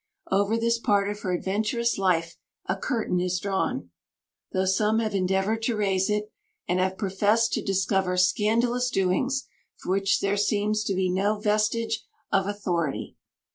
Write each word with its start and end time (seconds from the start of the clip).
Over 0.31 0.57
this 0.57 0.79
part 0.79 1.11
of 1.11 1.19
her 1.19 1.31
adventurous 1.31 1.99
life 1.99 2.35
a 2.65 2.75
curtain 2.75 3.19
is 3.21 3.39
drawn; 3.39 3.91
though 4.51 4.65
some 4.65 4.97
have 4.97 5.13
endeavoured 5.13 5.61
to 5.61 5.75
raise 5.75 6.09
it, 6.09 6.31
and 6.67 6.79
have 6.79 6.97
professed 6.97 7.53
to 7.53 7.63
discover 7.63 8.17
scandalous 8.17 8.89
doings 8.89 9.45
for 9.77 9.91
which 9.91 10.19
there 10.19 10.37
seems 10.37 10.83
to 10.85 10.95
be 10.95 11.11
no 11.11 11.39
vestige 11.39 12.03
of 12.31 12.47
authority. 12.47 13.15